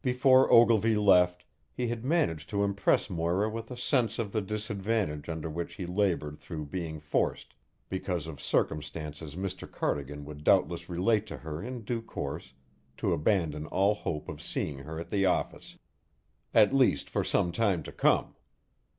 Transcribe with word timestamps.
Before 0.00 0.50
Ogilvy 0.50 0.96
left, 0.96 1.44
he 1.74 1.88
had 1.88 2.02
managed 2.02 2.48
to 2.48 2.64
impress 2.64 3.10
Moira 3.10 3.50
with 3.50 3.70
a 3.70 3.76
sense 3.76 4.18
of 4.18 4.32
the 4.32 4.40
disadvantage 4.40 5.28
under 5.28 5.50
which 5.50 5.74
he 5.74 5.84
laboured 5.84 6.38
through 6.38 6.64
being 6.64 6.98
forced, 6.98 7.52
because 7.90 8.26
of 8.26 8.40
circumstances 8.40 9.36
Mr. 9.36 9.70
Cardigan 9.70 10.24
would 10.24 10.42
doubtless 10.42 10.88
relate 10.88 11.26
to 11.26 11.36
her 11.36 11.62
in 11.62 11.82
due 11.82 12.00
course, 12.00 12.54
to 12.96 13.12
abandon 13.12 13.66
all 13.66 13.92
hope 13.94 14.30
of 14.30 14.40
seeing 14.40 14.78
her 14.78 14.98
at 14.98 15.10
the 15.10 15.26
office 15.26 15.76
at 16.54 16.72
least 16.72 17.10
for 17.10 17.22
some 17.22 17.52
time 17.52 17.82
to 17.82 17.92
come. 17.92 18.34